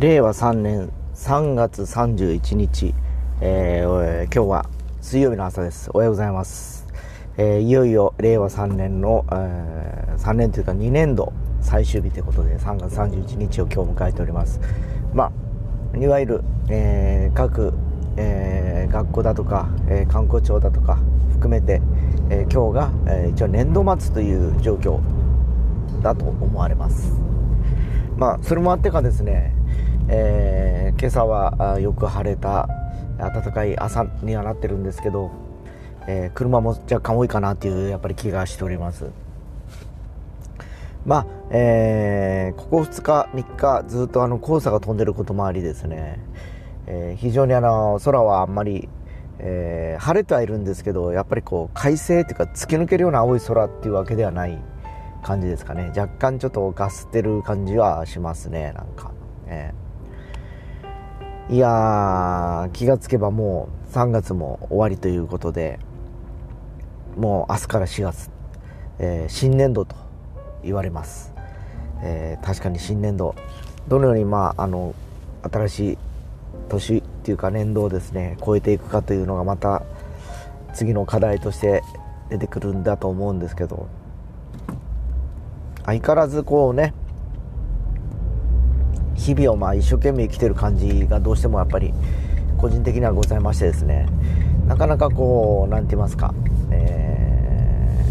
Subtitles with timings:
[0.00, 2.94] 令和3年3月31日、
[3.42, 4.66] えー、今日は
[5.02, 5.90] 水曜日の朝です。
[5.92, 6.86] おはようございます、
[7.36, 14.58] えー、いよいよ令和3年の、えー、3年というか2年度最終日ということで3月31日を今日迎えております。
[15.12, 15.30] ま
[15.94, 17.74] あいわゆる、えー、各、
[18.16, 20.98] えー、学校だとか、えー、観光庁だとか
[21.32, 21.82] 含めて、
[22.30, 24.98] えー、今日が、えー、一応年度末という状況
[26.00, 27.12] だと思われます。
[28.16, 29.59] まあそれもあってかですね
[30.08, 32.68] えー、今朝はよく晴れた
[33.18, 35.30] 暖かい朝にはなってるんですけど、
[36.06, 39.06] えー、車も若干多いかなというやっぱり気がしております。
[41.06, 46.20] まあ、えー、ここ2日3日ずっとあの黄砂が飛んでることもありですね、
[46.86, 48.88] え、非常にあの空はあんまり、
[49.38, 54.58] えー、晴れてはいるんですけどやっぱりこう快晴というか突き抜けるような青い空っていうわけではない
[55.22, 55.92] 感じですかね。
[55.96, 59.12] 若干ちょっとガスってる感じはしますねなんか、
[59.50, 59.72] え
[61.50, 65.80] いやー、気がつけばもう3月も終わりということで、
[67.16, 68.30] もう明日から4月、
[69.00, 69.96] えー、新年度と
[70.62, 71.34] 言われます。
[72.02, 73.34] えー、確かに新年度、
[73.88, 74.94] どのように、まあ、あの、
[75.42, 75.98] 新しい
[76.68, 79.82] 年っていうか年度をですね、超えていくかというのがまた
[80.72, 81.82] 次の課題として
[82.28, 83.88] 出てくるんだと思うんですけど、
[85.84, 86.94] 相変わらずこうね、
[89.20, 91.92] 日々をまあ一生懸命生きてる感じがどうしてもやっぱり
[92.56, 94.06] 個人的にはございましてですね。
[94.66, 96.32] なかなかこう何て言いますか、
[96.70, 98.02] え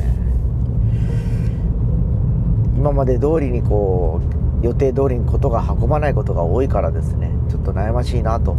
[2.76, 4.22] ー、今まで通りにこ
[4.62, 7.32] う予定通りにことが運ばないことが多いからですね。
[7.50, 8.56] ちょっと悩ましいなと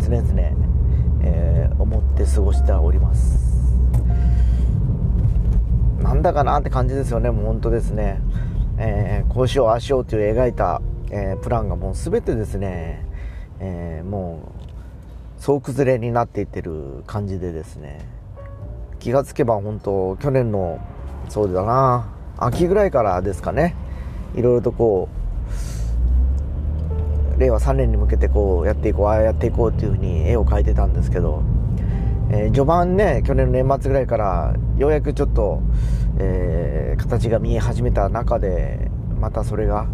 [0.00, 0.24] 常々、
[1.22, 3.54] えー、思って過ごしております。
[6.02, 7.30] なんだかなって感じですよね。
[7.30, 8.20] もう本当ですね、
[8.78, 10.82] えー、こうしようああしようという描いた
[11.16, 13.06] えー、プランがもう全てですね、
[13.60, 14.52] えー、も
[15.38, 18.04] う総崩れになっていってる感じでですね
[18.98, 20.80] 気がつけば本当去年の
[21.28, 23.76] そうだな秋ぐらいからですかね
[24.34, 25.08] いろいろとこ
[27.36, 31.44] う令和3年に向けてこうやっていこうああやっていこうっていうふうに絵を描いてたんですけど、
[32.32, 35.62] えー、序盤ね去年の年末ぐらいからようやくちょっと、
[36.18, 38.90] えー、形が見え始めた中で
[39.20, 39.86] またそれが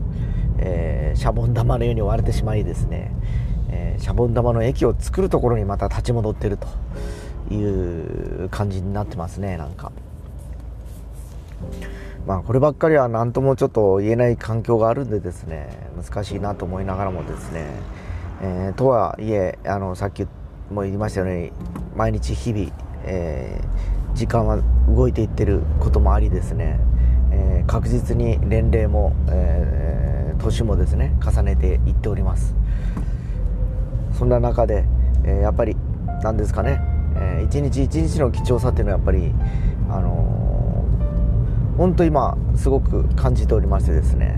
[0.61, 3.11] えー、シャボン玉のように割れてしまいですね、
[3.71, 6.69] えー、シャボン玉の液を作るところにまた立ち戻ってると
[7.53, 9.93] いう感じになってますねなんか。
[12.27, 17.67] まあこればっかりは何ともちょっと言えない環境があるんでですね難しいなと思いながらもですね、
[18.43, 20.27] えー、とはいえあのさっき
[20.71, 21.53] も言いましたように
[21.97, 22.73] 毎日日々、
[23.05, 26.79] えー、時間は動いていってることもありですね、
[27.33, 29.97] えー、確実に年齢も、え
[30.41, 32.55] 年もですね重ねていっております。
[34.21, 34.85] そんな中で、
[35.25, 35.77] えー、やっぱり
[36.23, 36.79] 何ですかね、
[37.17, 39.35] えー、一日一日の貴重さっていうのはやっぱり
[39.89, 44.35] あのー、本当今すごく感じておりましてですね、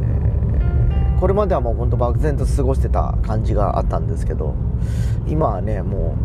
[0.00, 4.54] えー、これまではもう本当漠然と過ごしてた感じがあったんですけど
[5.26, 6.16] 今はねも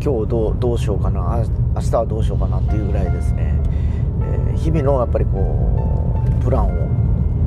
[0.00, 1.44] う今日どうどうしようかな
[1.74, 3.60] 明日はどうしようかなっていうぐらいですね、
[4.22, 6.93] えー、日々のやっぱりこうプランを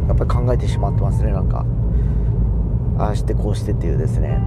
[0.08, 1.66] やっぱり考えてしまってますねなんか。
[2.98, 4.40] ああしてこうしてっていうですね。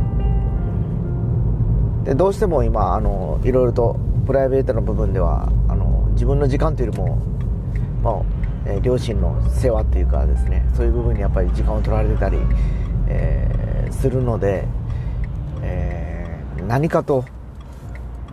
[2.05, 7.19] でどうしても今あのいろいろとプライベートの部分ではあの自分の時間というよりも、
[8.03, 8.23] まあ
[8.67, 10.67] えー、両親の世話っていうかですね。
[10.75, 12.39] そういう部分にやっぱり時間を取られてたり、
[13.09, 14.65] えー、するので、
[15.63, 17.25] えー、何かと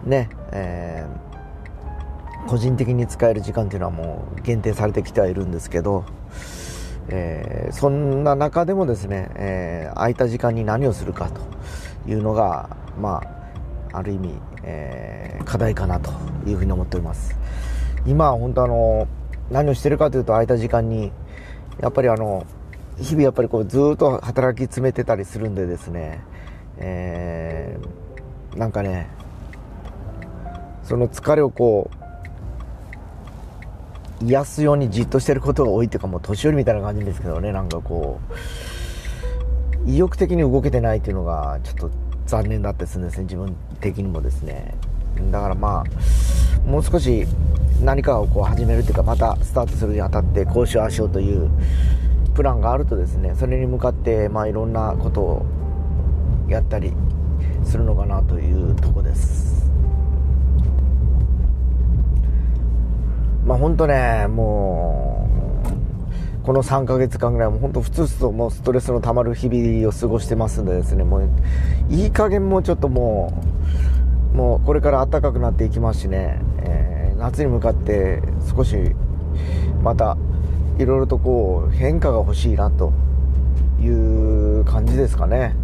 [0.04, 1.06] ね、え
[2.48, 6.06] 個人的に使える時間っていうのはもう限定されてきてはいるんですけど
[7.10, 11.42] えー、そんな中でもですね、えー、空いた時間に何をするかと
[12.10, 13.22] いうのが、ま
[13.94, 16.12] あ、ある意味、えー、課題かなと
[16.46, 17.36] いうふうに思っております。
[18.06, 19.08] 今は本当あの
[19.52, 21.12] 何をしてるかというと空いた時間に
[21.80, 22.46] やっぱりあの
[23.00, 26.22] 日々やっぱりこうずっと働き詰めてたりするんでですね、
[26.78, 29.08] えー、なんかね
[30.84, 31.97] その疲れをこう
[34.22, 38.20] 癒すようにじっとしてることが多いっていうかもう年寄りみたいな感じですけどねなんかこ
[39.86, 41.92] う意欲的に動けてないっていうのがちょっと
[42.26, 44.76] 残念だったりするんですね自分的にもですね。
[45.32, 47.26] だからまあもう少し
[47.82, 51.50] 何かをこう始めるっていうかまたスタートするにあたってこうしようあしようという
[52.36, 55.46] プランがあるとですねそれに向かってまあいろんなことを
[56.48, 56.94] やったり
[57.64, 59.27] するのかなというとこです。
[63.68, 65.28] 本当ね、も
[66.42, 71.30] う、この3ヶ月間ぐらいも本当ふつふつともうストレスのたまる日々を過ごしてますんでですねもう
[71.90, 73.44] いい加減もちょっとも
[74.34, 78.22] うもうこれから暖かくなっていきますしね、えー、夏に向かって
[78.56, 78.78] 少し
[79.84, 80.18] また
[80.80, 82.94] いろいろとこう変化が欲しいなと
[83.82, 85.58] いう感じですかね。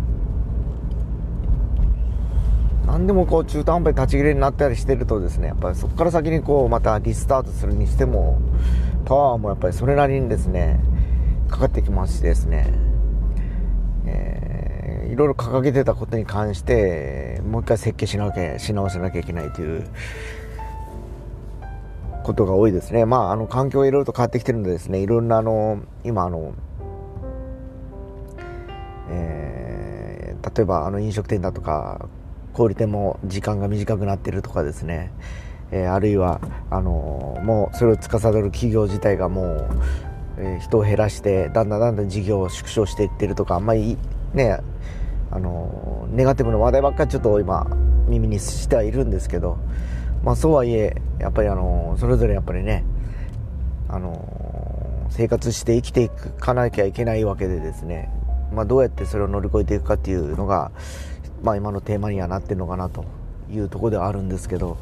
[2.93, 8.39] 何でもこう中途半端に立ち切れになったりしてるとですねやっぱりそこから先にこうまたリスタートするにしても
[9.05, 10.79] パワーもやっぱりそれなりにですね
[11.49, 12.71] かかってきますしですね、
[14.05, 19.89] えー、いろいろ掲げてたことに関してもう一回設計しなきゃし直さなきゃいけないという
[22.23, 23.05] ことが多いですね。
[23.05, 26.53] まあ、あの、環境がいろいろと変わってきてるんでですね、いろんなあの、今あの、
[29.09, 32.07] えー、例えばあの飲食店だとか、
[32.53, 35.11] 小売店も時間が短くなってるとかですね、
[35.71, 36.39] えー、あるいは、
[36.69, 39.67] あの、もうそれを司る企業自体がもう、
[40.38, 43.97] えー、人を減らして、だんだんだんだん事業を縮小していってるとか、あんまり
[44.33, 44.59] ね、
[45.31, 47.67] あの、ネガティブな話題ばっかりちょっと今、
[48.07, 49.57] 耳にしてはいるんですけど、
[50.23, 52.83] まあ、そうはいえやっぱりあのそれぞれやっぱりね
[53.89, 58.09] あの生活して生きていかなきゃいけないわけでですね、
[58.51, 60.71] まあ、どうやってそれを乗り越えていくかっていうのが、
[61.43, 63.05] まあ、今のテーマにはなってるのかなと
[63.51, 64.77] いうところではあるんですけど。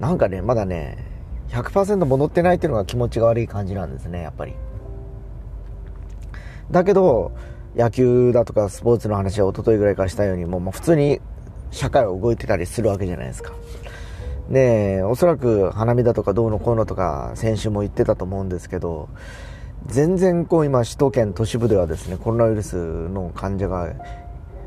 [0.00, 0.98] なんかねまだね
[1.50, 4.54] 100%戻ってないっていうのが気持ちが悪い感じなんですねやっぱり
[6.72, 7.30] だけど
[7.76, 11.20] 野球だとかスポーツの話は一昨日ぐらいからしたようにもう、普通に
[11.70, 13.52] 社会は動いてたりするわけじゃないですか。
[14.50, 19.08] で、おそらく花見だとかどうのこうのとか先週も言ってたと思うんですけど、
[19.86, 23.92] 全然こう今首都圏都市部ではですね、コロナウイルスの患者が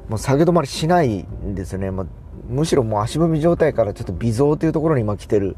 [0.10, 1.92] もう下げ止まりしないんですよね。
[1.92, 2.06] まあ、
[2.48, 5.56] むしろもう足踏み状態からちょっと微増というところに今来てる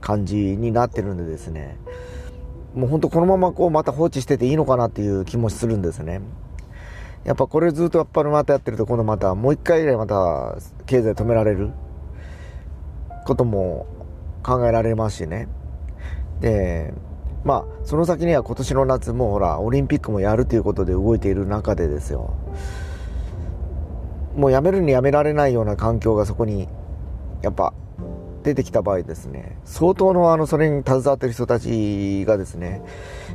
[0.00, 1.78] 感じになってるんでですね、
[2.74, 6.20] もう本当このままこうまた放置してていいのかなっていう気もするんですね。
[7.24, 10.56] やっぱこれずっとやっぱりまたやってると今度またもう一回ぐらいまた
[10.86, 11.70] 経済止められる
[13.24, 13.86] ことも
[14.42, 15.46] 考えられますしね
[16.40, 16.92] で
[17.44, 22.34] まあその先には今年の夏もほらオリンピックもやるということで動いている中でですよ
[24.36, 26.68] もうやめるにやめられないような環境がそこに
[27.42, 27.74] やっぱ
[28.44, 32.82] 出てきた場合ですね相当のあのそれに携わってる人たちがですね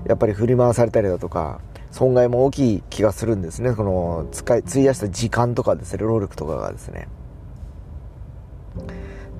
[0.07, 1.62] やっぱり振り回されたりだとか
[1.92, 3.74] 損害も大きい気がするんですね。
[3.74, 7.07] この使い、費やした時間とかですね、労力とかがですね。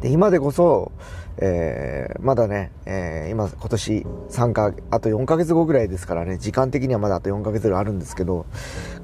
[0.02, 0.92] で、今でこそ、
[1.40, 8.46] えー、まだね、えー、今、今年3か、あと4ヶ月後ぐらいですからね、時間的にはまだあと4ヶ月ぐらいあるんですけど、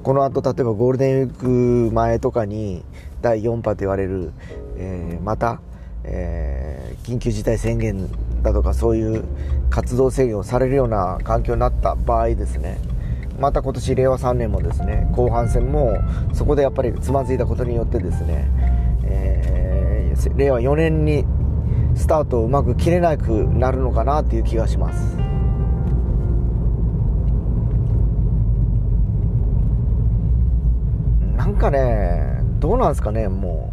[0.02, 2.84] この後、例えばゴールデンウィーク前とかに、
[3.22, 4.32] 第4波と言われる、
[4.76, 5.60] えー、また、
[6.04, 8.08] え、緊急事態宣言
[8.42, 9.24] だとかそういう
[9.70, 12.78] 活動制限をされるような環境になった場合ですね、
[13.40, 15.98] また今年令和3年もですね後半戦も
[16.32, 18.48] そこでやっぱりつまずいたことによってですね、
[19.04, 21.24] え、令和4年に
[21.94, 25.16] スタートをうまく切れなくなるのかなという気がします。
[31.36, 33.72] なんかねどうなんですかねも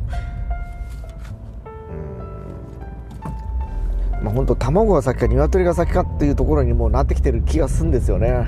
[4.21, 4.23] う。
[4.23, 8.45] まあ本当卵が先か鶏が先かっていうところにもうなってきてる気がするんですよね。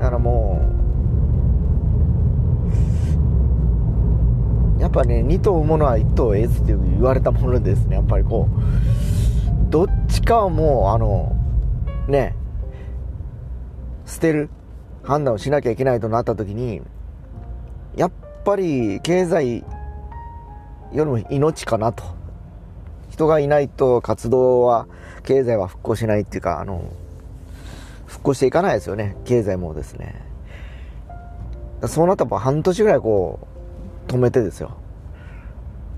[0.00, 0.73] だからもう
[4.84, 7.96] やっぱね2頭産むのは1頭得ずって言われたものですね。
[7.96, 11.34] やっぱりこうどっちかはもうあの
[12.06, 12.36] ね
[14.04, 14.50] 捨てる
[15.02, 16.82] 判断をしなきゃいけないとなった時に
[17.96, 18.12] やっ
[18.44, 19.64] ぱり経済よ
[20.92, 22.04] りも命かなと。
[23.08, 24.86] 人がいないと活動は
[25.22, 26.84] 経済は復興しないっていうかあの
[28.06, 29.16] 復興していかないですよね。
[29.24, 30.20] 経済もですね。
[31.86, 33.53] そうなったら半年ぐらいこう
[34.06, 34.76] 止めてですよ。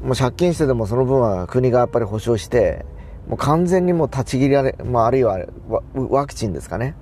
[0.03, 2.85] もう借金してでもその分は国がやっぱり保証して
[3.29, 5.47] もう完全にもう立ち切られ、まあ、あるいは
[5.95, 6.95] ワクチンですかね。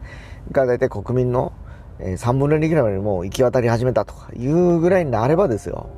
[0.52, 1.52] が大体国民の
[1.98, 5.88] 3分の2ぐらいまでもう行き渡り始めたとかいうぐらいになればですよ、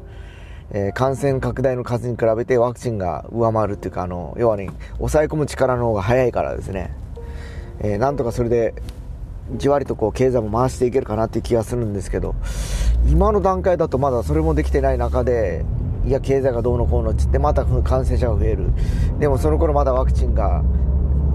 [0.71, 6.95] えー、感染拡大の数に比べてワクチンが上回るっていうかあの要はね抑え込む力の方が早いからですね、
[7.81, 8.75] えー、なんとかそれで
[9.55, 12.35] じわりとこう経済も回していけるかなっていう気がするんですけど
[13.09, 15.65] 今の段階だとまだそれもできてない中で
[16.07, 18.71] いや経済がどうのこうのっつってまた感染者が増える。
[19.19, 20.62] でもその頃まだワクチンが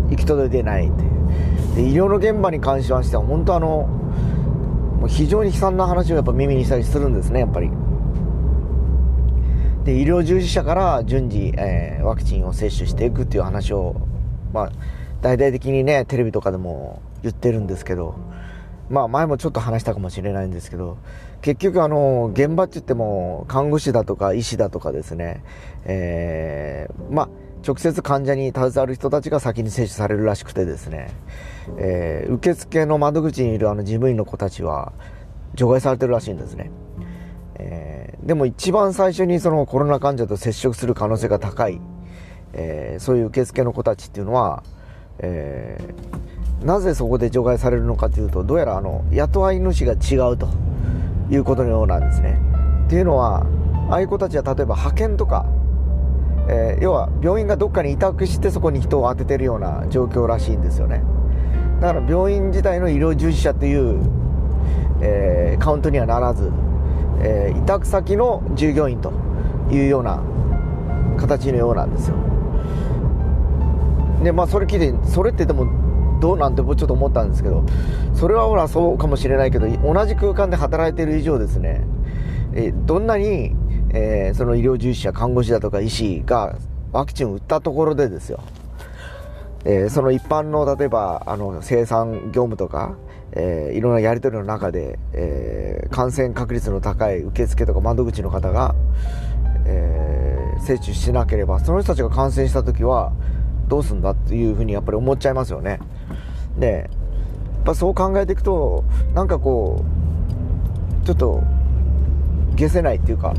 [0.09, 1.75] 行き届いてないっていう。
[1.75, 3.87] で医療の現場に関しましては本当あの
[4.99, 7.69] もう非常に悲惨な話をやっぱ耳にしたりするんですねやっぱり。
[9.83, 13.95] で医療従事者から順次、えー、ワクチンを接種していくっていう話を、
[14.53, 14.71] まあ、
[15.21, 18.15] 大々的にねテレビとかでも言ってるんですけど
[18.91, 20.97] まあ前もちょっと話したかもしれないんですけど、
[21.41, 25.43] 結局あの、現場って言っても、看護師だとか医師だとかですね、
[25.85, 27.29] えー、まあ、
[27.65, 31.11] 直接患者に携わる人たちが先に接種されるらしくてですね、
[31.77, 34.91] えー、受付の窓口にいるあの事務員の子たちは
[35.53, 36.71] 除外されてるらしいんですね。
[37.55, 41.79] えー、でも一番最初にそのコロナ患者と接触する可能性が高い、
[42.53, 44.63] えー、そういう受付の子たちっていうのは、
[45.21, 46.11] えー
[46.63, 50.47] なぜそこで除外されるのかというとどうやらあの雇い主が違うと
[51.31, 52.39] いうことのようなんですね。
[52.85, 53.45] っていうのは
[53.89, 55.45] ああいう子たちは例えば派遣とか、
[56.47, 61.03] えー、要は病院がどっかに委託してそこに人を当ててるような状況らしいんですよね
[61.81, 63.99] だから病院自体の医療従事者という、
[65.01, 66.51] えー、カウントにはならず、
[67.21, 69.11] えー、委託先の従業員と
[69.71, 70.21] いうような
[71.17, 72.30] 形のようなんですよ
[74.23, 77.65] でまあそれ聞いてそれってでもどうなんてちょっと思ったんですけど
[78.13, 81.83] それはほらそうかもしれないけど同じ空間で働いてる以上ですね
[82.53, 83.55] えどんなに、
[83.93, 86.57] えー、その医療従事者看護師だとか医師が
[86.91, 88.43] ワクチンを打ったところでですよ、
[89.65, 92.97] えー、その一般の例えばあの生産業務とか、
[93.31, 98.75] えー、いろんなやり取りの中で、え感染確率の高い受付とか窓口の方が、
[99.65, 103.13] え接種しなければその人たちが感染した時は
[103.71, 105.79] どうすんだっていうふうにやっぱり思っちゃいますよね。
[106.59, 106.89] で、
[107.55, 108.83] やっぱそう考えていくと、
[109.15, 109.85] なんかこ
[111.01, 111.41] う、ちょっと、
[112.57, 113.33] 消せないっていうか、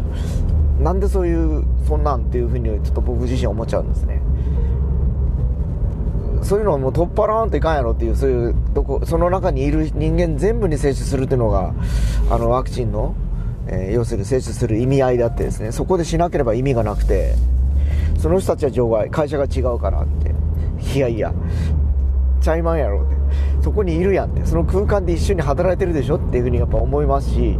[0.80, 4.22] なんでそういう、そんなんっていうふうにちょっと僕自身思っちゃうんですね。
[6.42, 11.74] そういうのをもう取っ払わんといかんやろっていう、そういう、どこ、その中にいる人間全部に接種するっていうのが、
[12.30, 13.14] あの、ワクチンの、
[13.66, 17.34] えー、要するに接種する意味合いだってですね、そこでしなければ意味がなくて、
[18.22, 20.32] その人たちは除外、会社が違うからって。
[20.96, 21.34] いやいや、
[22.40, 23.16] ちゃいまんやろって。
[23.64, 24.46] そこにいるやんって。
[24.46, 27.58] その空間で一緒に働いてるでしょっていうふうにやっぱ思いますし、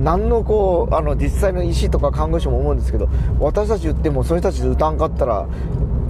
[0.00, 3.08] 何のこう、あの、実際の医師とか看護師も思うんですけど、
[3.40, 5.48] 私たち言ってもその人たちで歌んかったら、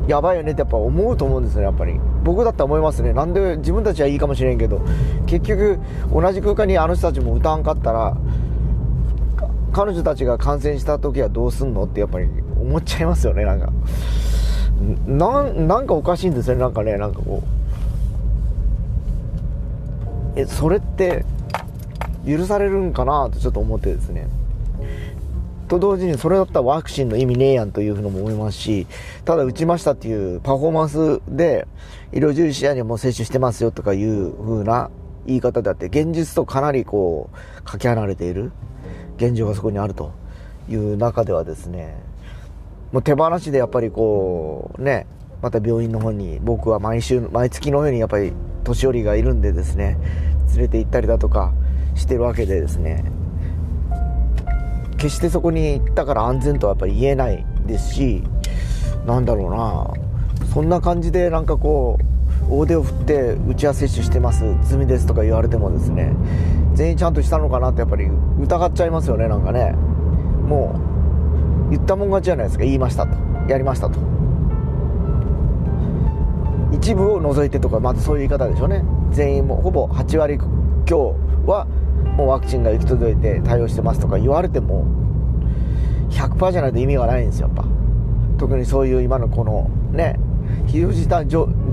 [0.06, 1.98] やばいよねってやっぱ思うと思うんですね、やっぱり。
[2.24, 3.14] 僕だったら思いますね。
[3.14, 4.82] なんで自分たちはいいかもしれんけど、
[5.24, 5.78] 結局、
[6.12, 8.14] 同じ空間にあの人たちも歌わんかったら、
[9.72, 12.28] 彼女たちが感染した時はどうすんのってやっぱり
[12.68, 13.72] 思っちゃいますよね、なんか。
[15.06, 17.42] な、なんかおかしいんですね、なんかね、なんかこ
[20.36, 20.40] う。
[20.40, 21.24] え、それって
[22.26, 24.28] 許されるんかなとちょっと思ってですね。
[25.66, 28.86] と同時にそれだったらワクチンの意味ねえやんというふうにも思いますし、
[29.24, 31.66] ただ打ちましたっていうパフォーマンスで
[32.12, 34.90] 医療従事者にもう接種してますよとかいう風な
[35.26, 38.52] 言い方であって、現実とかなりこう、かけ離れている
[39.16, 40.12] 現状がそこにあると
[40.70, 41.96] いう中ではですね、
[42.92, 45.06] もう手放しでやっぱりこう、ね、
[45.42, 48.32] また病院の方に僕は毎週、毎月のようにやっぱり
[48.64, 49.98] 年寄りがいるんでですね、
[50.54, 51.52] 連れて行ったりだとか
[51.94, 53.04] してるわけでですね、
[54.96, 58.24] 決してそこに行ったから安全とはやっぱり言えないですし、
[59.06, 62.04] なんだろうな、そんな感じでなんかこう、
[62.50, 66.14] 大手を振って打ち合わせしてます、済みですとか言われてもですね、
[66.74, 68.06] 全員ちゃんとしたのかなってやっぱり
[68.40, 69.72] 疑っちゃいますよね、なんかね。
[70.42, 70.97] もう
[71.70, 72.64] 言ったもん勝ちじゃないですか。
[72.64, 73.16] 言いましたと。
[73.48, 73.98] やりましたと。
[76.72, 78.84] 一部を除いてとかまずそういう言い方でしょうね。
[79.10, 80.38] 全員もほぼ8割
[80.84, 81.66] 強は
[82.16, 84.86] もうワクチンが行き届いて対応してますとか言われても
[86.10, 87.64] 100%じゃないと意味がないんですよやっぱ。
[88.38, 90.18] 特にそういう今のこのね
[90.66, 91.26] 非常事態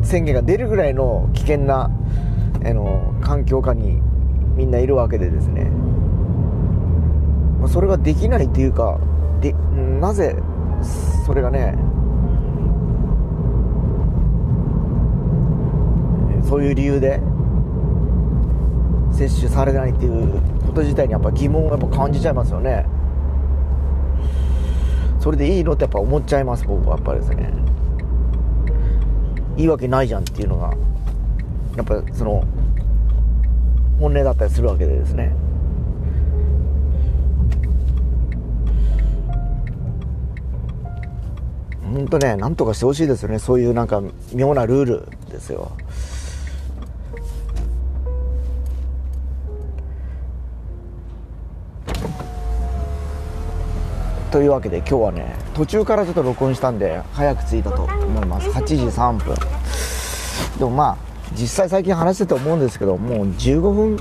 [0.03, 1.91] 宣言が出るぐらいの危険な
[2.63, 4.01] あの環境下に
[4.55, 5.69] みんないるわけでですね。
[7.67, 8.99] それができないっていうか
[9.45, 9.53] で
[9.99, 10.35] なぜ
[11.25, 11.75] それがね
[16.43, 17.19] そういう理由で
[19.11, 22.85] 接種されないっていうこと自体にやっぱ疑問をやっぱ感じちゃいますよね。
[25.19, 27.53] それでいいのってやっぱ思っちゃいます僕はやっぱりですね。
[29.57, 30.73] いいわけないじゃんっていうのが
[31.77, 32.43] やっぱその
[33.99, 35.44] 本音だったりするわけでですね。
[41.85, 43.39] 本当ね、なんとかしてほしいですよね。
[43.39, 44.01] そういうなんか
[44.33, 45.71] 妙なルールですよ。
[54.31, 59.33] というわけで今日はね途中からちょっと録音したんで早く着いたと思います8時3分
[60.59, 60.97] でもまあ
[61.31, 63.97] 実際最近話してて思うんですけどもう15分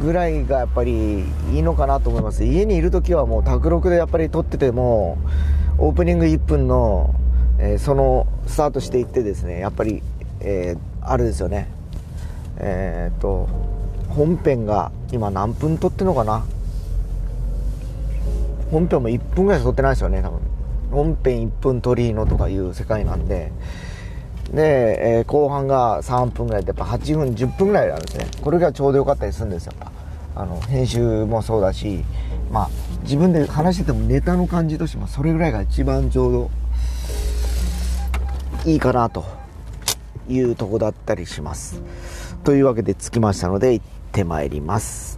[0.00, 5.18] ぐらいがやっぱりいいのかなと思います家にいる時はもう卓録でやっぱり撮ってても
[5.78, 7.14] オープニング1分の、
[7.58, 10.02] えー、そのスタートしていってですねやっぱり、
[10.40, 11.68] えー、あるですよね。
[12.58, 13.46] えっ、と
[14.08, 16.44] 本編が今何分撮ってんのかな？
[18.70, 20.40] 本編も1分ぐらい撮ってないですよね多分。
[20.90, 23.52] 本編1分撮りのとかいう世界なんで。
[24.52, 28.26] で、えー、後半が3分ぐらいでやっぱ8分10分ぐらいなんですね。
[28.40, 29.72] これがちょうどよかったりするんですよ。
[30.34, 32.04] あの編集もそうだし
[32.50, 32.70] まあ
[33.02, 36.50] 自分で話しててもネタの感じとしてもそれぐらいが一番ちょうど
[38.64, 39.24] いいかなと
[40.28, 41.82] いうとこだったりします。
[42.44, 45.15] というわけで着きましたので行ってまいります。